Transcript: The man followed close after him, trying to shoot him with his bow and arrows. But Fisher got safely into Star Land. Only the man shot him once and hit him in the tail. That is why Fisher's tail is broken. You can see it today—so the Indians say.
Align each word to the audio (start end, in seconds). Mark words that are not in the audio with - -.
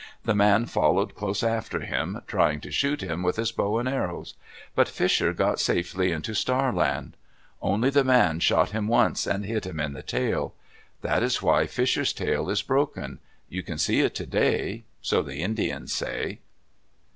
The 0.23 0.33
man 0.33 0.65
followed 0.65 1.13
close 1.13 1.43
after 1.43 1.81
him, 1.81 2.23
trying 2.25 2.59
to 2.61 2.71
shoot 2.71 3.03
him 3.03 3.21
with 3.21 3.35
his 3.35 3.51
bow 3.51 3.77
and 3.77 3.87
arrows. 3.87 4.33
But 4.73 4.87
Fisher 4.89 5.31
got 5.31 5.59
safely 5.59 6.11
into 6.11 6.33
Star 6.33 6.73
Land. 6.73 7.15
Only 7.61 7.91
the 7.91 8.03
man 8.03 8.39
shot 8.39 8.71
him 8.71 8.87
once 8.87 9.27
and 9.27 9.45
hit 9.45 9.67
him 9.67 9.79
in 9.79 9.93
the 9.93 10.01
tail. 10.01 10.55
That 11.03 11.21
is 11.21 11.43
why 11.43 11.67
Fisher's 11.67 12.13
tail 12.13 12.49
is 12.49 12.63
broken. 12.63 13.19
You 13.47 13.61
can 13.61 13.77
see 13.77 13.99
it 13.99 14.15
today—so 14.15 15.21
the 15.21 15.41
Indians 15.43 15.93
say. 15.93 16.39